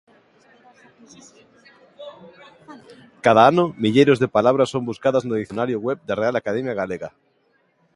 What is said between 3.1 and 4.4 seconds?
Cada ano milleiros de